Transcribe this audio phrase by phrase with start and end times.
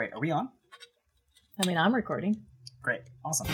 [0.00, 0.48] Wait, are we on?
[1.62, 2.46] I mean, I'm recording.
[2.80, 3.02] Great.
[3.22, 3.46] Awesome.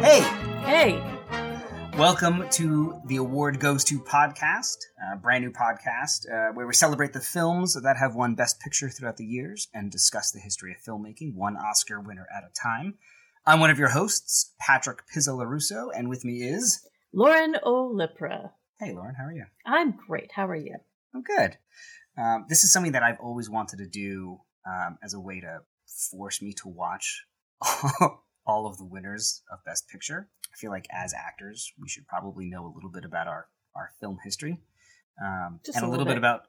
[0.00, 0.20] Hey,
[0.64, 1.02] Hey,
[1.98, 4.76] welcome to the Award Goes to podcast,
[5.12, 8.88] a brand new podcast uh, where we celebrate the films that have won Best Picture
[8.88, 12.94] throughout the years and discuss the history of filmmaking, one Oscar winner at a time.
[13.46, 15.46] I'm one of your hosts, Patrick Pizzola
[15.94, 16.86] and with me is.
[17.12, 18.52] Lauren O'Lipra.
[18.80, 19.44] Hey, Lauren, how are you?
[19.66, 20.32] I'm great.
[20.32, 20.76] How are you?
[21.14, 21.58] I'm good.
[22.16, 25.58] Um, this is something that I've always wanted to do um, as a way to
[26.10, 27.26] force me to watch
[28.46, 30.30] all of the winners of Best Picture.
[30.50, 33.90] I feel like as actors, we should probably know a little bit about our, our
[34.00, 34.58] film history,
[35.22, 36.18] um, and a little little bit bit.
[36.18, 36.44] about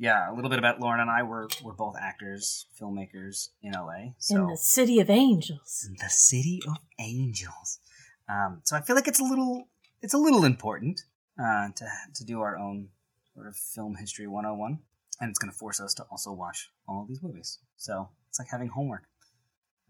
[0.00, 1.22] yeah, a little bit about Lauren and I.
[1.22, 4.14] We're we're both actors, filmmakers in LA.
[4.16, 5.86] So In the City of Angels.
[5.86, 7.80] In the city of angels.
[8.26, 9.68] Um, so I feel like it's a little
[10.00, 11.02] it's a little important
[11.38, 12.88] uh, to to do our own
[13.34, 14.78] sort of film history 101
[15.20, 17.58] and it's going to force us to also watch all of these movies.
[17.76, 19.04] So it's like having homework.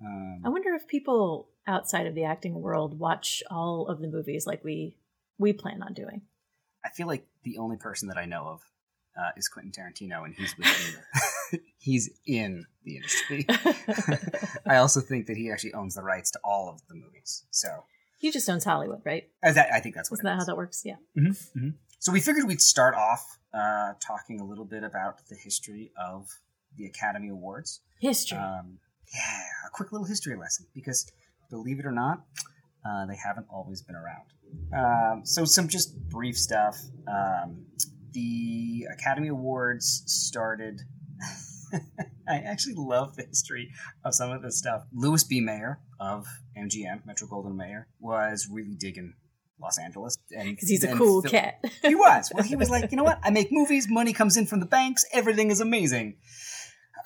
[0.05, 4.45] Um, I wonder if people outside of the acting world watch all of the movies
[4.45, 4.97] like we
[5.39, 6.23] we plan on doing.
[6.85, 8.63] I feel like the only person that I know of
[9.19, 10.73] uh, is Quentin Tarantino, and he's within
[11.53, 13.47] the, he's in the industry.
[14.67, 17.45] I also think that he actually owns the rights to all of the movies.
[17.51, 17.85] So
[18.19, 19.25] he just owns Hollywood, right?
[19.43, 20.47] as that, I think that's what Isn't that how is.
[20.47, 20.83] that works?
[20.85, 20.97] Yeah.
[21.19, 25.91] Mm-hmm, So we figured we'd start off uh, talking a little bit about the history
[26.01, 26.29] of
[26.77, 27.81] the Academy Awards.
[28.01, 28.39] History.
[28.39, 28.79] Um,
[29.13, 31.11] yeah, a quick little history lesson because,
[31.51, 32.23] believe it or not,
[32.89, 34.27] uh, they haven't always been around.
[34.73, 36.79] Um, so some just brief stuff.
[37.09, 37.67] Um,
[38.13, 40.81] the Academy Awards started.
[42.29, 43.71] I actually love the history
[44.05, 44.83] of some of this stuff.
[44.93, 45.41] Louis B.
[45.41, 49.15] Mayer of MGM, Metro Goldwyn Mayer, was really digging
[49.61, 51.65] Los Angeles, and Because he's a cool Phil- cat.
[51.83, 52.31] he was.
[52.35, 53.21] Well, he was like, you know what?
[53.23, 53.87] I make movies.
[53.89, 55.05] Money comes in from the banks.
[55.13, 56.17] Everything is amazing.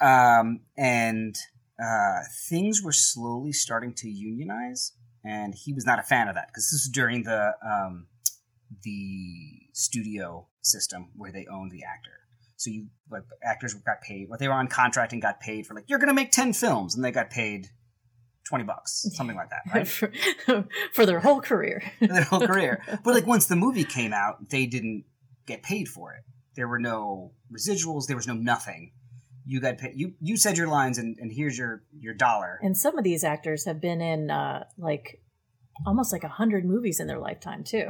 [0.01, 1.35] Um, and
[1.83, 4.93] uh, things were slowly starting to unionize,
[5.25, 8.07] and he was not a fan of that because this was during the um,
[8.83, 12.11] the studio system where they owned the actor.
[12.57, 14.29] So you like actors got paid.
[14.29, 16.53] What they were on contract and got paid for like you're going to make ten
[16.53, 17.69] films, and they got paid
[18.45, 19.89] twenty bucks, something like that, right?
[19.89, 20.13] for,
[20.93, 21.83] for their whole career.
[22.01, 22.83] their whole career.
[23.05, 25.05] But like once the movie came out, they didn't
[25.47, 26.23] get paid for it.
[26.55, 28.07] There were no residuals.
[28.07, 28.93] There was no nothing.
[29.47, 29.93] You got paid.
[29.97, 32.61] You you said your lines, and, and here's your your dollar.
[32.63, 35.21] And some of these actors have been in uh, like
[35.85, 37.89] almost like a hundred movies in their lifetime too.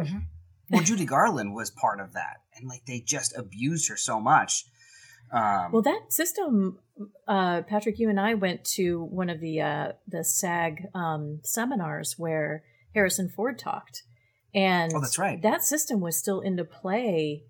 [0.71, 4.65] Well, Judy Garland was part of that, and like they just abused her so much.
[5.33, 6.79] Um, Well, that system,
[7.27, 12.15] uh, Patrick, you and I went to one of the uh, the SAG um, seminars
[12.19, 12.63] where
[12.95, 14.03] Harrison Ford talked,
[14.55, 15.41] and Oh, that's right.
[15.43, 17.45] That system was still into play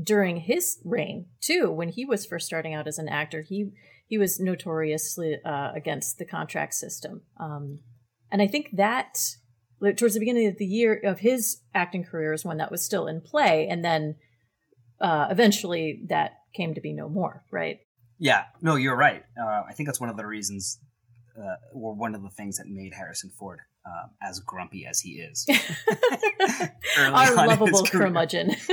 [0.00, 1.70] during his reign too.
[1.70, 3.70] When he was first starting out as an actor, he
[4.06, 7.78] he was notoriously uh, against the contract system, um,
[8.30, 9.36] and I think that
[9.96, 13.06] towards the beginning of the year of his acting career is when that was still
[13.06, 14.16] in play, and then
[15.00, 17.44] uh, eventually that came to be no more.
[17.50, 17.80] Right.
[18.18, 19.24] yeah, no, you're right.
[19.40, 20.78] Uh, I think that's one of the reasons,
[21.38, 25.12] uh, or one of the things that made Harrison Ford um, as grumpy as he
[25.20, 25.46] is.
[26.98, 28.54] Our on in his lovable curmudgeon.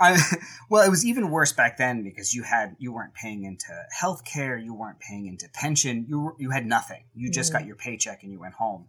[0.00, 0.20] I,
[0.68, 4.24] well, it was even worse back then because you had you weren't paying into health
[4.24, 7.04] care, you weren't paying into pension, you were, you had nothing.
[7.14, 7.54] You just Mhm.
[7.54, 8.88] got your paycheck and you went home.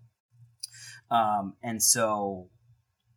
[1.09, 2.49] Um, and so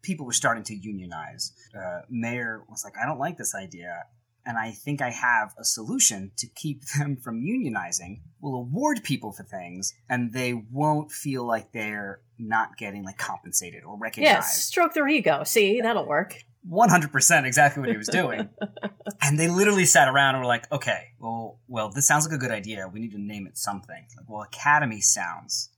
[0.02, 1.52] people were starting to unionize.
[1.76, 4.04] Uh, Mayer was like, "I don't like this idea."
[4.46, 8.20] And I think I have a solution to keep them from unionizing.
[8.40, 13.84] We'll award people for things, and they won't feel like they're not getting like compensated
[13.84, 14.34] or recognized.
[14.34, 15.44] yes, stroke their ego.
[15.44, 16.36] See, that'll work.
[16.68, 18.48] 100% exactly what he was doing.
[19.22, 22.38] and they literally sat around and were like, okay, well, well, this sounds like a
[22.38, 22.86] good idea.
[22.88, 24.06] We need to name it something.
[24.16, 25.70] Like, well, Academy sounds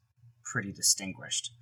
[0.45, 1.53] pretty distinguished.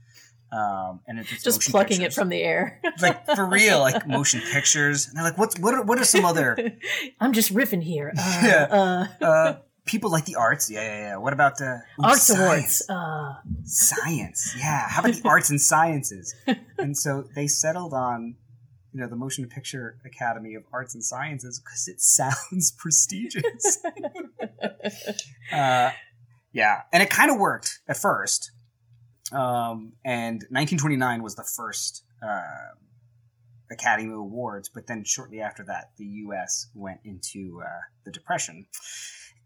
[0.52, 2.80] Um, and it's Just plucking it from the air.
[3.00, 5.06] like for real, like motion pictures.
[5.06, 6.56] And they're like, what's what are, what are some other
[7.20, 8.12] I'm just riffing here.
[8.18, 9.06] Uh, Yeah.
[9.20, 10.68] uh, uh, people like the arts?
[10.70, 11.16] Yeah, yeah, yeah.
[11.16, 12.82] What about the ooh, arts science.
[12.88, 12.90] awards.
[12.90, 13.34] Uh,
[13.64, 14.88] Science, yeah.
[14.88, 16.34] How about the arts and sciences?
[16.78, 18.34] And so they settled on,
[18.92, 23.78] you know, the Motion Picture Academy of Arts and Sciences because it sounds prestigious.
[25.52, 25.90] uh,
[26.52, 28.50] yeah, and it kind of worked at first.
[29.32, 32.74] Um, and 1929 was the first uh,
[33.70, 36.68] Academy Awards, but then shortly after that, the U.S.
[36.74, 38.66] went into uh, the Depression,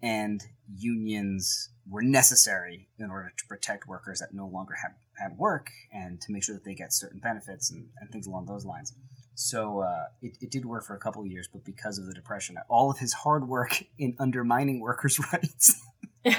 [0.03, 0.43] and
[0.77, 4.93] unions were necessary in order to protect workers that no longer had
[5.23, 8.47] at work and to make sure that they get certain benefits and, and things along
[8.47, 8.93] those lines.
[9.35, 12.15] So uh, it, it did work for a couple of years, but because of the
[12.15, 15.81] depression, all of his hard work in undermining workers' rights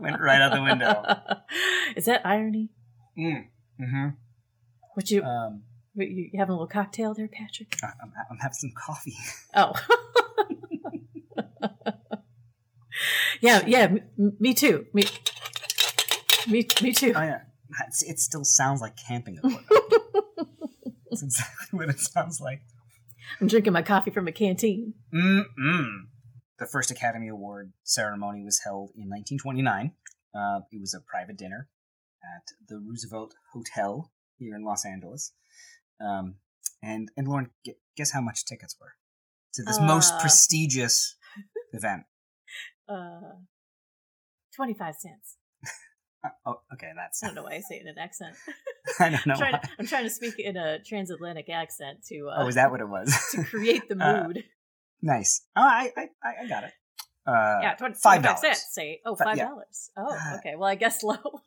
[0.00, 1.04] went right out the window.
[1.96, 2.70] Is that irony?
[3.18, 3.46] Mm.
[3.80, 4.08] Mm-hmm.
[4.96, 5.62] Would you, Um,
[5.94, 7.76] you having a little cocktail there, Patrick?
[7.82, 9.16] I'm, I'm having some coffee.
[9.54, 9.72] Oh.
[13.40, 14.86] yeah, yeah, m- me too.
[14.92, 15.04] Me,
[16.48, 17.12] me, me too.
[17.14, 17.40] Oh yeah,
[17.80, 19.66] It's- it still sounds like camping equipment.
[21.10, 22.62] That's exactly what it sounds like.
[23.40, 24.94] I'm drinking my coffee from a canteen.
[25.12, 26.06] Mm-mm.
[26.58, 29.92] The first Academy Award ceremony was held in 1929.
[30.34, 31.68] Uh, it was a private dinner
[32.24, 35.32] at the Roosevelt Hotel here in Los Angeles.
[36.00, 36.36] Um,
[36.82, 37.50] and and Lauren,
[37.96, 38.94] guess how much tickets were
[39.54, 40.20] to this most Uh.
[40.20, 41.16] prestigious
[41.72, 42.04] event?
[42.88, 43.36] Uh,
[44.54, 45.36] 25 cents.
[46.24, 48.34] Uh, oh, okay, that's I don't know why I say it in an accent.
[49.00, 49.34] I don't know.
[49.34, 49.58] I'm, trying why.
[49.58, 52.80] to, I'm trying to speak in a transatlantic accent to uh, Oh, is that what
[52.80, 53.14] it was?
[53.32, 54.44] to create the Uh, mood.
[55.02, 55.42] Nice.
[55.56, 56.08] Oh, I I
[56.44, 56.72] I got it.
[57.26, 58.62] Uh, yeah, 20, five 25 dollars.
[58.70, 59.48] Say, oh, Fi- five yeah.
[59.48, 59.90] dollars.
[59.96, 60.36] Oh, Ah.
[60.38, 60.54] okay.
[60.56, 61.16] Well, I guess low.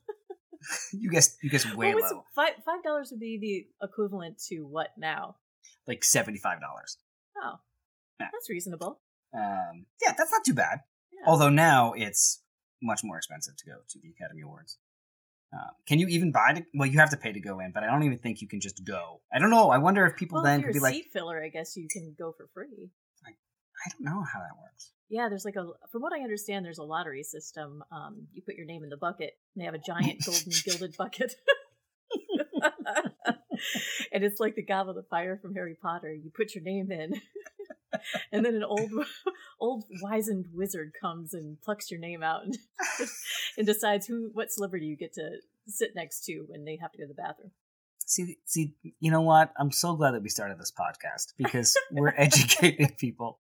[0.92, 4.62] You guess you guess way was- low, Five five dollars would be the equivalent to
[4.68, 5.36] what now?
[5.88, 6.98] like seventy five dollars.
[7.42, 7.56] Oh,
[8.19, 8.28] Yeah.
[8.34, 9.00] that's reasonable.
[9.34, 10.80] Um, yeah, that's not too bad.
[11.13, 11.30] Yeah.
[11.30, 12.42] Although now it's
[12.81, 14.78] much more expensive to go to the Academy Awards.
[15.54, 16.66] Um, can you even buy to?
[16.75, 18.60] Well, you have to pay to go in, but I don't even think you can
[18.60, 19.22] just go.
[19.34, 19.69] I don't know.
[19.72, 21.75] I wonder if people well, then if could a be like, seat filler, I guess
[21.78, 22.92] you can go for free.
[23.86, 24.92] I don't know how that works.
[25.10, 27.84] Yeah, there's like a, from what I understand, there's a lottery system.
[27.92, 30.96] Um, you put your name in the bucket, and they have a giant golden gilded
[30.98, 31.34] bucket.
[34.12, 36.14] and it's like the goblet of fire from Harry Potter.
[36.14, 37.14] You put your name in,
[38.31, 38.92] and then an old,
[39.60, 42.58] old wizened wizard comes and plucks your name out and,
[43.58, 45.38] and decides who, what celebrity you get to
[45.68, 47.52] sit next to when they have to go to the bathroom.
[48.06, 49.54] See, see, you know what?
[49.58, 53.40] I'm so glad that we started this podcast because we're educating people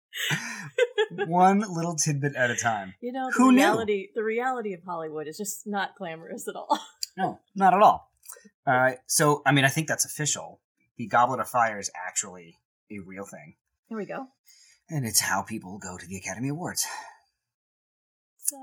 [1.28, 2.94] one little tidbit at a time.
[3.02, 3.58] You know, the Who knew?
[3.60, 6.80] reality, the reality of Hollywood is just not glamorous at all.
[7.18, 8.10] No, not at all.
[8.66, 10.62] Uh, so, I mean, I think that's official.
[10.98, 12.56] The Goblet of Fire is actually
[12.90, 13.56] a real thing,
[13.90, 14.28] Here we go.
[14.90, 16.86] and it's how people go to the Academy Awards.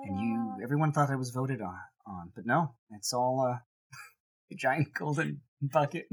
[0.06, 3.58] And you, everyone thought it was voted on, on but no, it's all uh,
[4.50, 6.06] a giant golden bucket.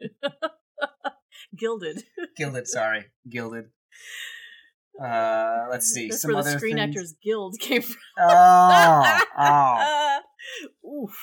[1.56, 2.02] gilded.
[2.34, 3.66] Gilded, sorry, gilded.
[5.02, 6.96] Uh, let's see That's some where the other Screen things.
[6.96, 8.00] Actors Guild came from.
[8.18, 10.20] Oh, oh.
[11.04, 11.16] Oof.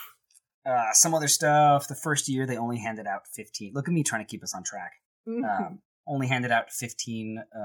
[0.65, 1.88] Uh, some other stuff.
[1.88, 3.71] The first year they only handed out fifteen.
[3.73, 4.91] Look at me trying to keep us on track.
[5.27, 5.45] Mhm.
[5.45, 7.62] um, only handed out 15 uh,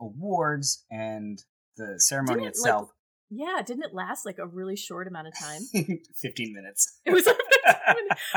[0.00, 1.38] awards and
[1.76, 2.90] the ceremony Didn't it, itself
[3.30, 5.62] yeah, didn't it last like a really short amount of time?
[6.22, 7.28] 15 minutes It was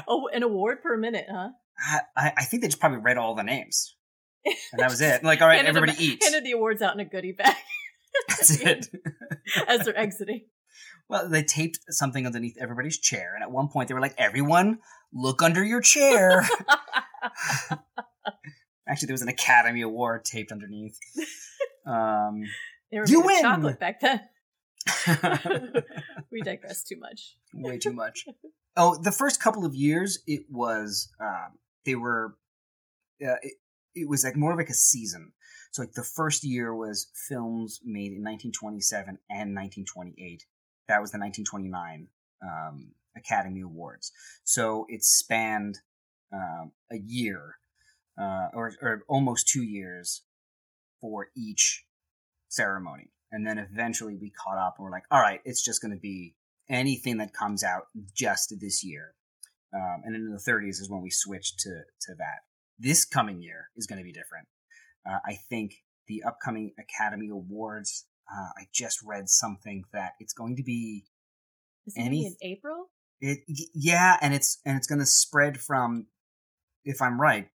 [0.07, 1.49] oh, an award per minute, huh?
[2.15, 3.95] I, I think they just probably read all the names
[4.71, 6.99] and that was it like all right Handed everybody eat Handed the awards out in
[6.99, 7.55] a goodie bag
[8.27, 8.87] that's it
[9.67, 10.45] as they're exiting.
[11.09, 14.79] well they taped something underneath everybody's chair and at one point they were like everyone
[15.13, 16.41] look under your chair
[18.87, 20.97] actually there was an academy award taped underneath
[21.85, 22.43] um
[22.89, 23.41] You win!
[23.41, 24.21] chocolate back then.
[26.31, 27.35] we digress too much.
[27.53, 28.23] way too much.
[28.77, 32.37] Oh, the first couple of years, it was um, they were
[33.21, 33.55] uh, it,
[34.01, 35.33] it was like more of like a season.
[35.71, 40.45] So like the first year was films made in 1927 and 1928.
[40.87, 42.07] That was the 1929
[42.41, 44.11] um, Academy Awards.
[44.43, 45.79] So it spanned
[46.33, 47.55] um, a year
[48.19, 50.23] uh, or, or almost two years
[51.01, 51.85] for each
[52.47, 53.11] ceremony.
[53.31, 55.99] And then eventually we caught up and we're like, all right, it's just going to
[55.99, 56.35] be
[56.69, 59.13] anything that comes out just this year.
[59.73, 62.46] Um, and in the 30s is when we switched to, to that.
[62.79, 64.47] This coming year is going to be different.
[65.09, 65.75] Uh, I think
[66.07, 71.05] the upcoming Academy Awards, uh, I just read something that it's going to be
[71.85, 72.89] Is it Any- in April?
[73.19, 73.39] it
[73.73, 76.05] yeah, and it's and it's going to spread from
[76.85, 77.49] if I'm right,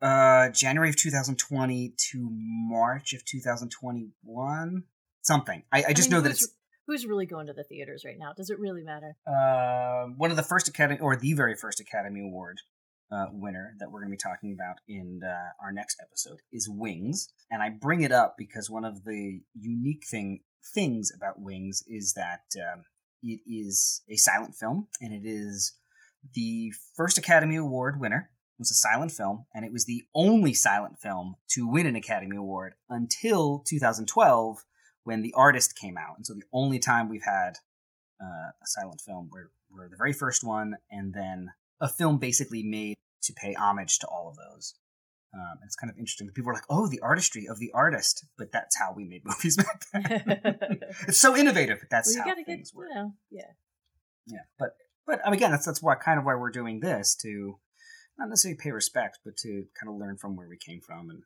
[0.00, 4.84] uh January of 2020 to March of 2021,
[5.22, 5.62] something.
[5.72, 6.48] I, I just mean, know that it's
[6.86, 8.32] Who's really going to the theaters right now?
[8.34, 9.14] Does it really matter?
[9.26, 12.60] Um, one of the first Academy, or the very first Academy Award
[13.10, 16.68] uh, winner that we're going to be talking about in uh, our next episode is
[16.68, 20.40] Wings, and I bring it up because one of the unique thing
[20.74, 22.84] things about Wings is that um,
[23.22, 25.74] it is a silent film, and it is
[26.34, 28.30] the first Academy Award winner.
[28.58, 31.96] It was a silent film, and it was the only silent film to win an
[31.96, 34.64] Academy Award until 2012
[35.04, 36.16] when The Artist came out.
[36.16, 37.58] And so the only time we've had
[38.20, 39.30] uh, a silent film.
[39.32, 41.50] We're, we're the very first one, and then
[41.80, 44.74] a film basically made to pay homage to all of those.
[45.34, 46.28] Um, it's kind of interesting.
[46.30, 49.56] People are like, "Oh, the artistry of the artist," but that's how we made movies
[49.56, 50.80] back then.
[51.06, 51.84] it's so innovative.
[51.90, 52.88] That's well, how things get, work.
[52.88, 53.52] you know, yeah.
[54.26, 57.58] Yeah, but but um, again, that's that's why kind of why we're doing this to
[58.18, 61.22] not necessarily pay respect, but to kind of learn from where we came from and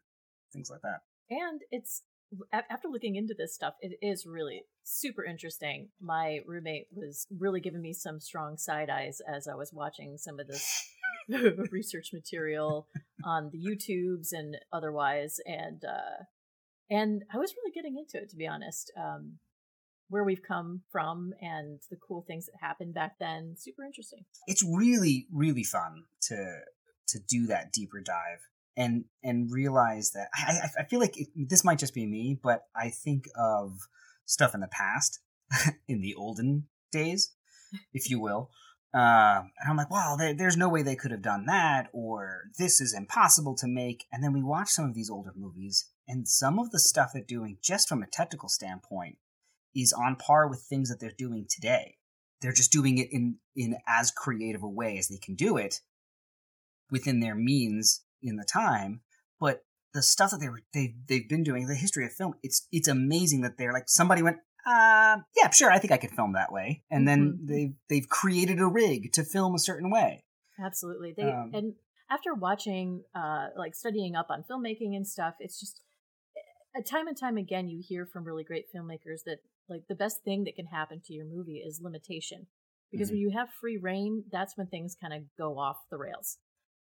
[0.53, 1.01] things like that.
[1.31, 2.03] And it's
[2.53, 5.89] after looking into this stuff, it is really super interesting.
[6.01, 10.41] My roommate was really giving me some strong side eyes as I was watching some
[10.41, 10.91] of this
[11.71, 12.89] research material
[13.25, 16.25] on the YouTubes and otherwise, and uh,
[16.91, 18.93] and I was really getting into it to be honest.
[18.97, 19.39] Um,
[20.09, 24.25] where we've come from and the cool things that happened back then, super interesting.
[24.47, 26.61] It's really really fun to
[27.09, 31.65] to do that deeper dive and and realize that I I, feel like it, this
[31.65, 33.89] might just be me, but I think of
[34.25, 35.21] stuff in the past,
[35.89, 37.33] in the olden days,
[37.93, 38.51] if you will.
[38.95, 42.43] Um, and I'm like, wow, there, there's no way they could have done that, or
[42.59, 44.05] this is impossible to make.
[44.13, 47.23] And then we watch some of these older movies, and some of the stuff they're
[47.23, 49.17] doing, just from a technical standpoint,
[49.75, 51.97] is on par with things that they're doing today.
[52.43, 55.81] They're just doing it in in as creative a way as they can do it
[56.91, 59.01] within their means in the time.
[59.41, 59.65] But
[59.95, 62.89] the stuff that they were they they've been doing, the history of film, it's it's
[62.89, 66.53] amazing that they're like somebody went, uh, yeah, sure, I think I could film that
[66.53, 67.47] way, and then Mhm.
[67.47, 70.25] they they've created a rig to film a certain way.
[70.59, 71.13] Absolutely.
[71.17, 71.75] They Um, and
[72.11, 75.81] after watching uh like studying up on filmmaking and stuff, it's just
[76.77, 79.39] uh, time and time again you hear from really great filmmakers that
[79.69, 82.47] like the best thing that can happen to your movie is limitation.
[82.91, 86.37] Because when you have free reign, that's when things kind of go off the rails.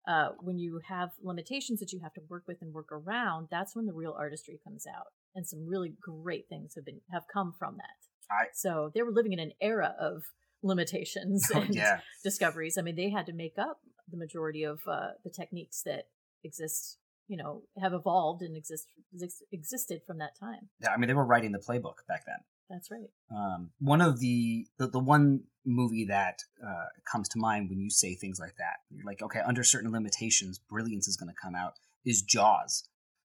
[0.09, 3.75] Uh, when you have limitations that you have to work with and work around, that's
[3.75, 7.53] when the real artistry comes out, and some really great things have been have come
[7.59, 7.97] from that.
[8.31, 10.23] I- so they were living in an era of
[10.63, 12.75] limitations Oh, and yeah, discoveries.
[12.77, 13.77] I mean, they had to make up
[14.11, 16.05] the majority of uh, the techniques that
[16.43, 16.97] exist,
[17.27, 20.69] you know, have evolved and exist exist existed from that time.
[20.81, 20.89] yeah.
[20.91, 22.39] I mean, they were writing the playbook back then.
[22.69, 23.09] That's right.
[23.35, 27.89] Um, one of the, the the one movie that uh, comes to mind when you
[27.89, 31.55] say things like that, you're like, okay, under certain limitations, brilliance is going to come
[31.55, 31.73] out.
[32.05, 32.87] Is Jaws?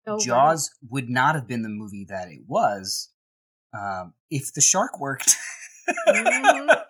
[0.07, 0.17] Oh.
[0.19, 3.09] Jaws would not have been the movie that it was
[3.73, 5.35] um, if the shark worked.
[6.09, 6.83] Mhm.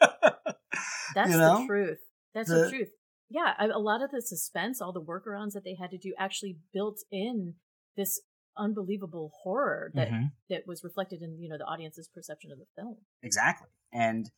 [1.13, 1.99] That's you the truth.
[2.33, 2.89] That's The- the, truth.
[3.29, 6.13] Yeah, I, a lot of the suspense, all the workarounds that they had to do,
[6.17, 7.55] actually built in
[7.95, 8.21] this
[8.57, 10.31] unbelievable horror that Mhm.
[10.49, 12.97] that was reflected in you know the audience's perception of the film.
[13.21, 14.29] exactly and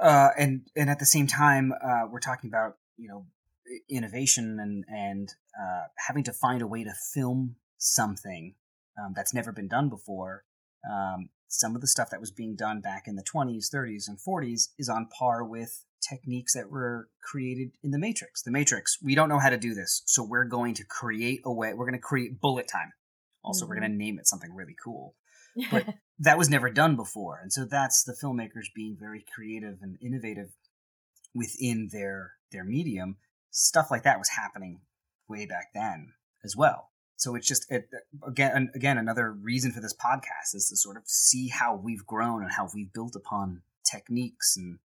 [0.00, 3.26] uh and and at the same time uh we're talking about you know
[3.88, 8.54] innovation and and uh having to find a way to film something
[8.98, 10.44] um, that's never been done before
[10.90, 14.18] um some of the stuff that was being done back in the 20s 30s and
[14.18, 19.14] 40s is on par with techniques that were created in the matrix the matrix we
[19.14, 21.92] don't know how to do this so we're going to create a way we're going
[21.98, 22.92] to create bullet time
[23.48, 23.80] also we're Mhm.
[23.80, 25.16] going to name it something really cool.
[25.70, 25.86] But-
[26.20, 30.50] that was never done before and so that's the filmmakers being very creative and innovative
[31.34, 33.16] within their their medium.
[33.50, 34.80] Stuff like that was happening
[35.28, 36.12] way back then
[36.44, 36.90] as well.
[37.16, 37.88] So it's just it,
[38.26, 42.42] again again another reason for this podcast is to sort of see how we've grown
[42.42, 44.78] and how we've built upon techniques and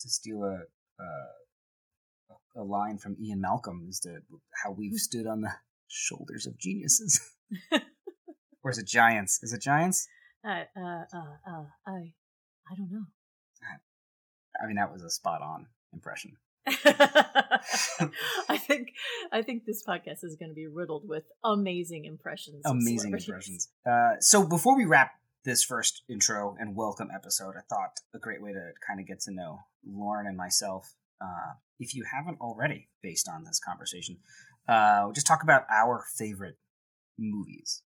[0.00, 0.62] to steal a
[1.02, 4.20] a, a line from Ian Malcolm is to
[4.64, 5.52] how we've stood on the
[5.88, 7.20] shoulders of geniuses
[8.66, 10.08] or is it giants is it giants
[10.44, 12.12] uh, uh, uh, uh, I,
[12.70, 13.04] I don't know.
[14.62, 16.36] I mean, that was a spot on impression.
[16.66, 18.92] I think
[19.32, 22.62] I think this podcast is going to be riddled with amazing impressions.
[22.64, 23.68] Amazing impressions.
[23.88, 25.12] Uh, so before we wrap
[25.44, 29.20] this first intro and welcome episode, I thought a great way to kind of get
[29.22, 34.18] to know Lauren and myself, uh, if you haven't already, based on this conversation,
[34.68, 36.56] uh, we'll just talk about our favorite
[37.16, 37.82] movies.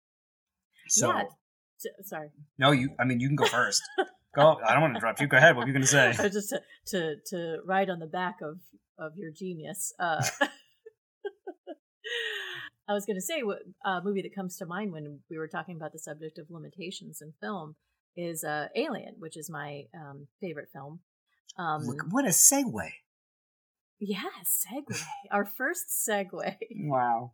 [0.88, 1.23] So, yeah.
[1.23, 2.30] S- Sorry.
[2.59, 2.90] no, you.
[2.99, 3.83] I mean, you can go first.
[4.35, 4.59] go.
[4.66, 5.26] I don't want to interrupt you.
[5.28, 5.57] Go ahead.
[5.57, 6.12] What were you going to say?
[6.30, 8.59] Just to, to to ride on the back of
[8.99, 9.92] of your genius.
[9.99, 10.25] Uh,
[12.88, 15.49] I was going to say what uh, movie that comes to mind when we were
[15.49, 17.76] talking about the subject of limitations in film
[18.16, 21.00] is uh, Alien, which is my um, favorite film.
[21.59, 22.90] Um, Look, what a segue!
[24.00, 25.02] yeah, segue.
[25.30, 26.57] Our first segue.
[26.76, 27.33] Wow.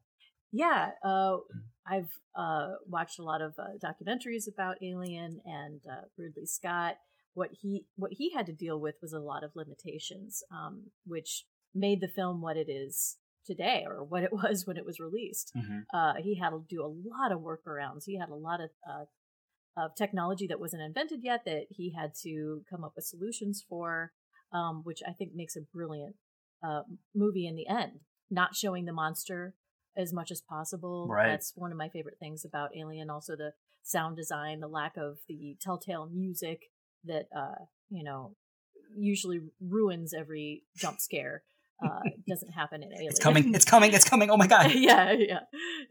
[0.54, 1.38] Yeah, uh,
[1.84, 6.94] I've uh, watched a lot of uh, documentaries about Alien and uh, Ridley Scott.
[7.34, 11.44] What he what he had to deal with was a lot of limitations, um, which
[11.74, 15.50] made the film what it is today, or what it was when it was released.
[15.54, 18.04] hmm Uh, he had to do a lot of workarounds.
[18.06, 19.04] He had a lot of uh,
[19.76, 24.12] of technology that wasn't invented yet that he had to come up with solutions for,
[24.52, 26.14] um, which I think makes a brilliant
[26.62, 26.82] uh,
[27.12, 27.98] movie in the end,
[28.30, 29.54] not showing the monster
[29.96, 31.06] as much as possible.
[31.08, 31.28] Right.
[31.28, 33.10] That's one of my favorite things about Alien.
[33.10, 36.70] Also, the sound design, the lack of the telltale music
[37.04, 38.34] that uh, you know
[38.96, 41.42] usually ruins every jump scare.
[41.84, 43.10] Uh, doesn't happen in Alien.
[43.10, 43.54] It's coming.
[43.54, 43.92] It's coming.
[43.92, 44.30] It's coming.
[44.30, 44.72] Oh my god.
[44.74, 45.40] yeah, yeah.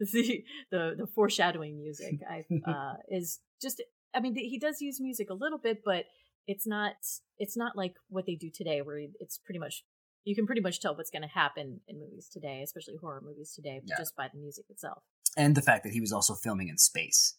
[0.00, 3.82] The the the foreshadowing music I uh, is just.
[4.16, 6.04] I mean, he does use music a little bit, but
[6.46, 6.94] it's not.
[7.38, 9.84] It's not like what they do today, where it's pretty much
[10.24, 13.52] you can pretty much tell what's going to happen in movies today, especially horror movies
[13.54, 13.96] today, Yeah.
[13.98, 15.02] just by the music itself.
[15.36, 17.34] And the fact that he was also filming in space.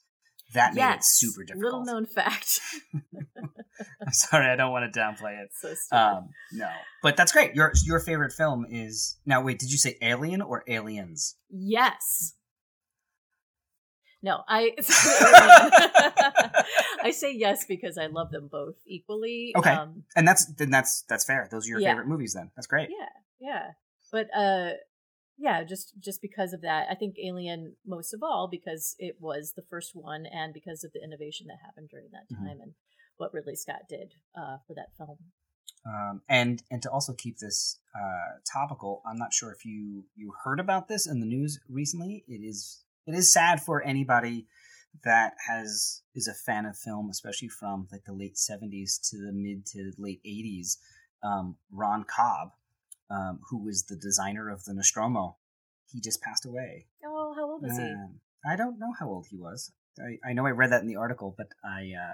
[0.53, 1.63] That made it super difficult.
[1.65, 2.59] little known fact.
[4.05, 5.49] I'm sorry, I don't want to downplay it.
[5.53, 5.97] so stupid.
[5.97, 6.69] Um, no,
[7.01, 7.55] but that's great.
[7.55, 9.41] Your your favorite film is now.
[9.41, 11.35] Wait, did you say Alien or Aliens?
[11.49, 12.34] yes.
[14.25, 14.71] No, I.
[17.03, 19.53] I say yes because I love them both equally.
[19.55, 19.71] Okay.
[19.71, 21.47] Um, And that's then that's that's fair.
[21.51, 21.91] Those are your Yeah.
[21.91, 22.33] favorite movies.
[22.33, 22.89] Then that's great.
[22.89, 23.71] yeah, yeah,
[24.11, 24.71] but uh,
[25.37, 29.53] yeah, just just because of that, I think Alien most of all because it was
[29.55, 32.37] the first one, and because of the innovation that happened during that Mhm.
[32.39, 32.73] time, and
[33.17, 35.17] what Ridley Scott did uh, for that film.
[35.85, 40.33] Um, and and to also keep this uh, topical, I'm not sure if you you
[40.43, 42.23] heard about this in the news recently.
[42.27, 44.47] It is it is sad for anybody
[45.03, 49.31] that has is a fan of film, especially from like the late 70s to the
[49.33, 50.77] mid to late 80s.
[51.23, 52.49] Um, Ron Cobb,
[53.09, 55.37] um, who was the designer of the Nostromo,
[55.91, 56.85] he just passed away.
[57.05, 57.83] Oh, how old is he?
[57.83, 59.71] Um, I don't know how old he was.
[59.99, 62.13] I, I know I read that in the article, but I uh,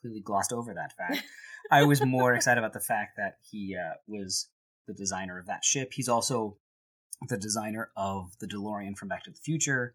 [0.00, 1.24] clearly glossed over that fact.
[1.70, 4.48] I was more excited about the fact that he uh, was
[4.86, 5.92] the designer of that ship.
[5.94, 6.56] He's also
[7.28, 9.94] the designer of the DeLorean from Back to the Future.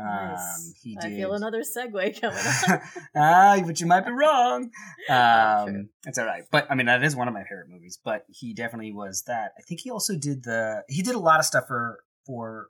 [0.00, 0.74] Um, Nice.
[0.82, 2.38] he I feel another segue coming
[2.68, 2.80] up.
[3.14, 4.70] ah, but you might be wrong.
[5.10, 5.66] Oh.
[5.68, 6.44] Um, it's all right.
[6.50, 7.98] But I mean, that is one of my favorite movies.
[8.02, 9.52] But he definitely was that.
[9.58, 10.82] I think he also did the.
[10.88, 12.68] He did a lot of stuff for for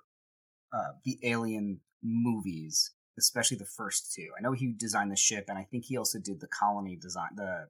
[0.72, 4.28] uh, the Alien movies, especially the first two.
[4.38, 7.30] I know he designed the ship, and I think he also did the colony design.
[7.36, 7.68] The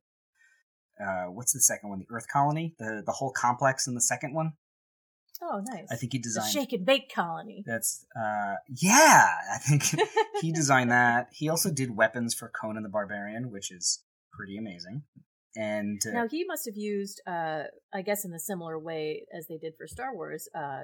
[1.05, 1.99] uh, what's the second one?
[1.99, 2.75] The Earth colony.
[2.79, 4.53] The the whole complex in the second one.
[5.53, 5.87] Oh, nice.
[5.91, 6.53] I think he the designed.
[6.53, 7.65] shake and bake colony.
[7.67, 9.27] That's uh yeah.
[9.53, 9.83] I think
[10.41, 11.29] he designed that.
[11.33, 15.03] He also did weapons for Conan the Barbarian, which is pretty amazing.
[15.57, 19.49] And uh, Now he must have used, uh, I guess, in a similar way as
[19.49, 20.83] they did for Star Wars, uh,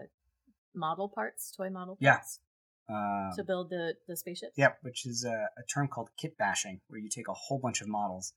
[0.75, 2.15] model parts, toy model Yeah.
[2.17, 2.41] parts,
[2.89, 4.55] um, to build the the spaceships.
[4.57, 7.81] Yep, which is a, a term called kit bashing, where you take a whole bunch
[7.81, 8.33] of models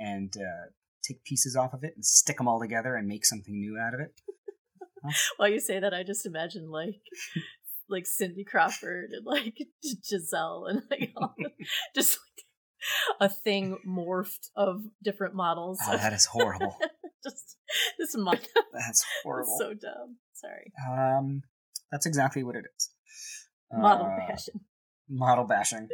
[0.00, 0.70] and uh,
[1.04, 3.94] take pieces off of it and stick them all together and make something new out
[3.94, 4.20] of it.
[5.36, 7.00] While you say that, I just imagine like
[7.88, 9.58] like Cindy Crawford and like
[10.08, 11.50] Gisele and like all the,
[11.94, 15.78] just like a thing morphed of different models.
[15.86, 16.76] Oh, that is horrible.
[17.24, 17.56] just
[17.98, 19.56] this mind That's horrible.
[19.58, 20.16] so dumb.
[20.34, 21.42] Sorry, um,
[21.90, 22.90] that's exactly what it is.
[23.72, 24.60] model Uh, fashion.
[25.08, 25.88] model bashing.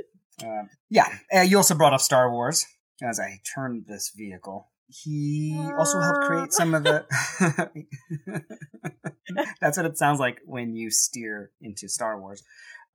[0.45, 2.67] Um, yeah, uh, you also brought up Star Wars
[3.03, 4.69] as I turned this vehicle.
[4.89, 7.05] He also helped create some of the.
[9.61, 12.43] That's what it sounds like when you steer into Star Wars.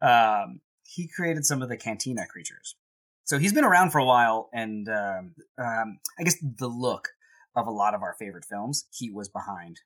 [0.01, 2.75] Um, he created some of the Cantina creatures.
[3.23, 7.09] So he's been around for a while, and um, um, I guess the look
[7.55, 9.81] of a lot of our favorite films, he was behind.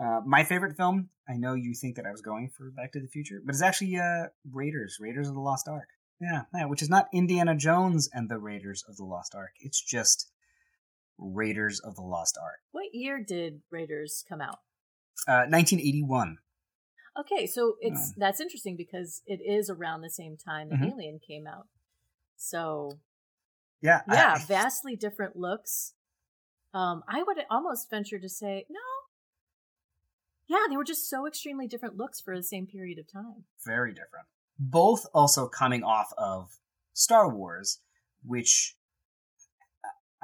[0.00, 3.00] Uh, my favorite film, I know you think that I was going for Back to
[3.00, 5.88] the Future, but it's actually uh, Raiders, Raiders of the Lost Ark.
[6.20, 9.52] Yeah, yeah, which is not Indiana Jones and the Raiders of the Lost Ark.
[9.60, 10.30] It's just
[11.18, 12.60] Raiders of the Lost Ark.
[12.72, 14.60] What year did Raiders come out?
[15.28, 16.38] Uh, 1981.
[17.16, 20.92] Okay, so it's that's interesting because it is around the same time that Mhm.
[20.92, 21.68] Alien came out.
[22.36, 22.98] So
[23.80, 25.94] Yeah, I- yeah, I- vastly different looks.
[26.72, 28.80] Um, I would almost venture to say no.
[30.46, 33.44] Yeah, they were just so extremely different looks for the same period of time.
[33.64, 34.26] very different.
[34.58, 36.58] Both also coming off of
[36.92, 37.80] Star Wars,
[38.24, 38.76] which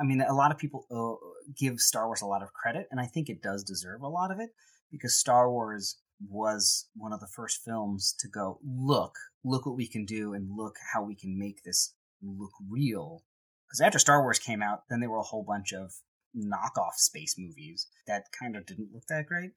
[0.01, 2.99] I mean, a lot of people uh, give Star Wars a lot of credit, and
[3.01, 4.51] I think it does deserve a lot of it
[4.91, 9.87] because Star Wars was one of the first films to go, look, look what we
[9.87, 13.25] can do, and look how we can make this look real.
[13.67, 15.93] Because after Star Wars came out, then there were a whole bunch of
[16.37, 19.53] knockoff space movies that kind of didn't look that great,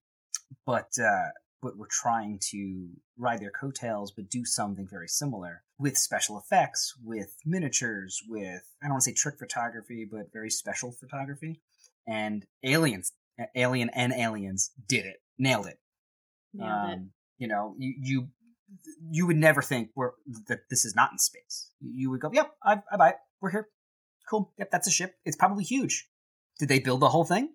[0.66, 1.30] but uh,
[1.64, 6.94] but were trying to ride their coattails, but do something very similar with special effects,
[7.04, 11.62] with miniatures, with I don't want to say trick photography, but very special photography.
[12.06, 13.14] And Aliens,
[13.56, 15.80] Alien and Aliens did it, nailed it.
[16.54, 16.94] Nailed it.
[16.96, 18.28] Um, You know, you you
[19.10, 20.12] you would never think we're,
[20.48, 21.72] that this is not in space.
[21.80, 23.16] You would go, "Yep, I, I buy it.
[23.42, 23.70] We're here.
[24.30, 24.52] Cool.
[24.58, 25.16] Yep, that's a ship.
[25.26, 26.10] It's probably huge.
[26.60, 27.50] Did they build the whole thing?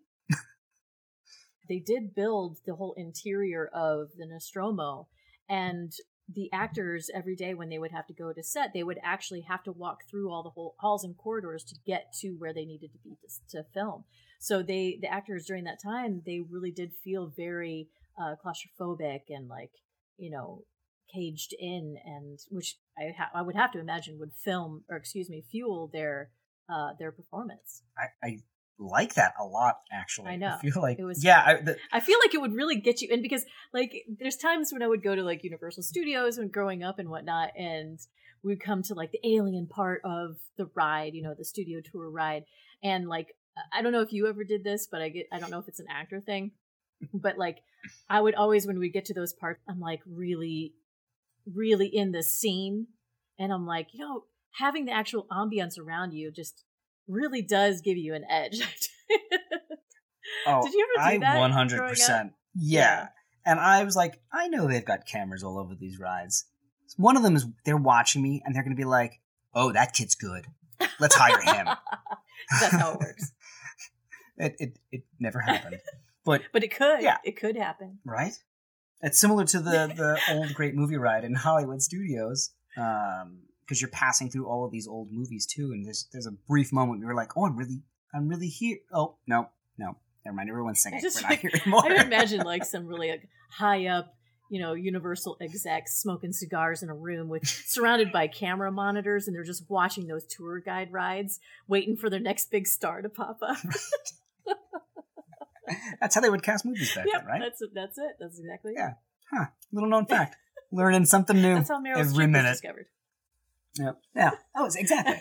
[1.68, 5.09] They did build the whole interior of the Nostromo,
[5.48, 5.92] and
[6.33, 9.40] the actors every day when they would have to go to set, they would actually
[9.42, 12.66] have to walk through all the whole halls and corridors to get to where they
[12.66, 13.16] needed to be
[13.50, 14.04] to, to film.
[14.38, 17.88] So they, the actors during that time, they really did feel very
[18.20, 19.70] uh, claustrophobic and like,
[20.18, 20.64] you know,
[21.12, 25.31] caged in, and which I, ha- I would have to imagine would film or excuse
[25.31, 26.31] me fuel their
[26.68, 27.83] uh, their performance.
[27.96, 28.37] I, I
[28.78, 30.28] like that a lot actually.
[30.30, 30.56] I know.
[30.56, 33.00] I feel like It was- yeah I, the, I feel like it would really get
[33.02, 36.48] you in because like there's times when I would go to like Universal Studios when
[36.48, 37.98] growing up and whatnot, and
[38.42, 42.08] we'd come to like the alien part of the ride, you know, the studio tour
[42.08, 42.44] ride,
[42.82, 43.28] and like
[43.72, 45.66] I don't know if you ever did this, but I get I don't know if
[45.68, 46.52] it's an actor thing,
[47.12, 47.58] but like
[48.08, 50.74] I would always when we get to those parts, I'm like really,
[51.52, 52.86] really in the scene,
[53.38, 56.64] and I'm like, you know, having the actual ambience around you just
[57.09, 58.61] really does give you an edge.
[60.47, 62.33] oh Did you ever do I that One hundred percent.
[62.55, 63.09] yeah
[63.47, 66.44] and I was like I know they've got cameras all over these rides
[66.97, 69.21] one of them is they're watching me and they're gonna be like
[69.55, 70.47] oh that kid's good
[71.01, 71.68] let's hire him
[72.61, 73.33] That's how it works.
[74.38, 75.81] it, it it never happened
[76.25, 77.03] but But it could.
[77.03, 77.16] Yeah.
[77.25, 77.99] It could happen.
[78.05, 78.35] right?
[79.01, 83.90] It's similar to the the old great movie ride in Hollywood studios, um, because you're
[83.90, 87.09] passing through all of these old movies too, and there's there's a brief moment where
[87.09, 87.83] you're like, oh, I'm really
[88.14, 88.78] I'm really here.
[88.92, 90.48] Oh no no, never mind.
[90.48, 91.00] Everyone's singing.
[91.02, 91.83] just We're not here anymore.
[91.85, 94.14] I imagine like some really like high up,
[94.50, 99.37] you know, Universal execs smoking cigars in a room with surrounded by camera monitors and
[99.37, 103.38] they're just watching those tour guide rides, waiting for their next big star to pop
[103.42, 103.59] up.
[106.00, 107.42] That's how they would cast movies back yep, then, right?
[107.44, 107.70] that's it.
[107.74, 108.16] That's it.
[108.18, 108.88] That's exactly Yeah.
[108.90, 108.94] it.
[109.31, 109.44] Huh.
[109.70, 110.37] Little known fact.
[110.72, 112.52] Learning something new That's how Meryl every minute.
[112.52, 112.87] discovered.
[113.78, 113.98] Yep.
[114.14, 114.30] Yeah.
[114.56, 115.20] Oh, it's exactly.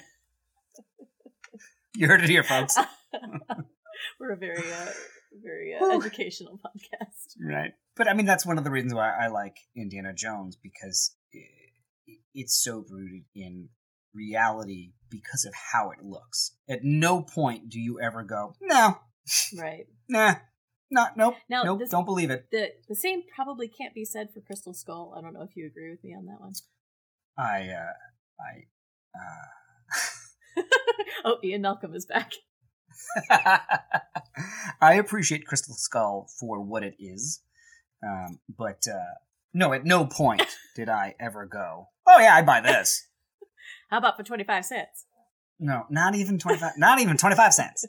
[1.96, 2.78] you heard it here, folks.
[4.20, 4.92] We're a very, uh,
[5.44, 7.36] very uh, educational podcast.
[7.42, 7.72] Right.
[7.96, 11.16] But I mean, that's one of the reasons why I like Indiana Jones because
[12.34, 13.70] it's so rooted in
[14.14, 16.56] reality because of how it looks.
[16.70, 18.98] At no point do you ever go, no,
[19.58, 19.86] Right.
[20.10, 20.36] nah,
[20.92, 22.48] not, nope, Now, nope, this- don't believe it.
[22.52, 25.14] The the same probably can't be said for Crystal Skull.
[25.18, 26.54] I don't know if you agree with me on that one.
[27.38, 27.94] I, uh,
[28.40, 28.66] I,
[30.58, 30.62] uh,
[31.26, 32.32] oh, Ian Malcolm is back.
[34.82, 37.42] I appreciate Crystal Skull for what it is,
[38.04, 39.16] um, but uh,
[39.54, 40.44] no, at no point
[40.76, 43.08] did I ever go, oh yeah, I buy this.
[43.90, 45.06] How about for 25 cents?
[45.60, 46.74] No, not even twenty five.
[46.78, 47.86] not even twenty five cents.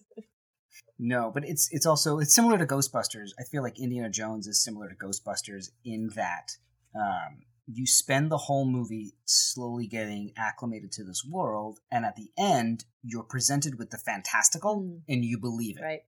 [0.99, 3.31] No, but it's it's also it's similar to Ghostbusters.
[3.39, 6.53] I feel like Indiana Jones is similar to Ghostbusters in that
[6.95, 12.31] um, you spend the whole movie slowly getting acclimated to this world, and at the
[12.38, 15.00] end you're presented with the fantastical, Mm.
[15.09, 15.83] and you believe it.
[15.83, 16.00] Right.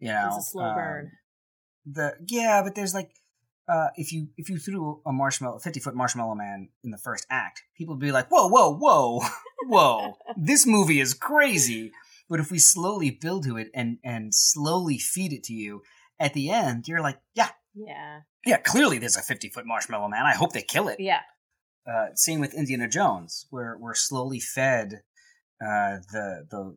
[0.00, 1.12] You know, It's a slow um, burn.
[1.86, 3.10] the yeah, but there's like
[3.68, 7.26] uh, if you if you threw a marshmallow, fifty foot marshmallow man in the first
[7.30, 9.20] act, people would be like, "Whoa, whoa, whoa,
[9.66, 10.16] whoa!
[10.36, 11.92] this movie is crazy."
[12.28, 15.82] But if we slowly build to it and and slowly feed it to you,
[16.18, 18.20] at the end, you're like, "Yeah, Yeah.
[18.44, 20.26] yeah, clearly there's a fifty foot marshmallow man.
[20.26, 21.20] I hope they kill it." Yeah.
[21.90, 25.02] Uh, same with Indiana Jones, where we're slowly fed
[25.60, 26.76] uh, the the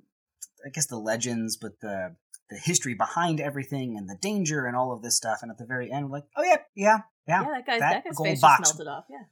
[0.66, 2.16] I guess the legends, but the
[2.50, 5.40] the history behind everything and the danger and all of this stuff.
[5.42, 7.42] And at the very end, we're like, oh yeah, yeah, yeah.
[7.42, 8.70] Yeah, that guy's, that that guy's gold face box.
[8.74, 9.06] melted off.
[9.10, 9.24] Yeah.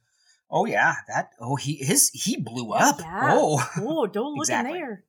[0.50, 1.30] Oh yeah, that.
[1.40, 3.00] Oh he his he blew up.
[3.00, 3.30] yeah.
[3.32, 4.72] Oh Oh, don't look Exactly.
[4.78, 5.04] in there.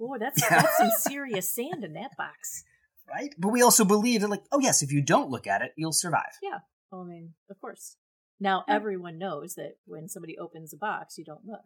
[0.00, 2.64] Oh, that's, that's some serious sand in that box.
[3.12, 3.34] Right.
[3.38, 5.92] But we also believe that like, oh yes, if you don't look at it, you'll
[5.92, 6.32] survive.
[6.90, 7.96] Well, I mean, of course.
[8.40, 8.74] Now, Yeah.
[8.74, 11.62] everyone knows that when somebody opens a box, you don't look.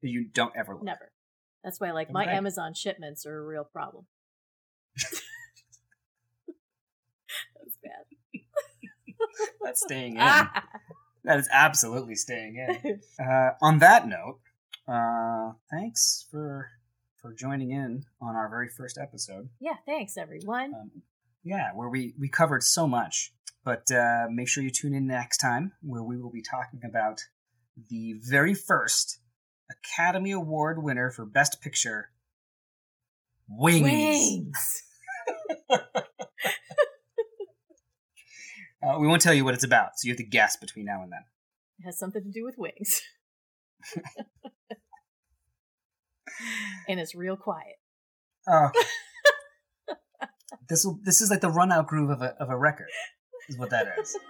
[0.00, 0.82] You don't ever look.
[0.84, 1.12] Never.
[1.62, 2.34] That's why, like, my Right.
[2.34, 4.06] Amazon shipments are a real problem.
[7.56, 8.04] That's bad.
[9.62, 10.20] That's staying in.
[10.22, 10.64] Ah!
[11.24, 13.00] That is absolutely staying in.
[13.24, 14.40] Uh, on that note,
[14.88, 16.68] uh, thanks for
[17.22, 19.48] for joining in on our very first episode.
[19.60, 20.74] yeah, thanks, everyone.
[20.74, 20.90] Um,
[21.44, 23.32] yeah, where we we covered so much.
[23.64, 27.20] But uh, make sure you tune in next time, where we will be talking about
[27.88, 29.20] the very first
[29.70, 32.10] Academy Award winner for Best Picture,
[33.48, 33.82] Wings.
[33.82, 34.82] Wings.
[38.84, 41.04] Uh, we won't tell you what it's about, so you have to guess between now
[41.04, 41.20] and then.
[41.78, 43.00] It has something to do with wings.
[46.88, 47.76] and it's real quiet.
[48.48, 48.70] Oh,
[50.68, 52.88] this will this is like the run out groove of a of a record,
[53.48, 54.16] is what that is.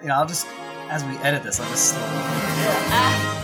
[0.00, 0.46] You know, I'll just
[0.88, 2.00] as we edit this, I'll just slow.
[2.00, 3.39] Ah.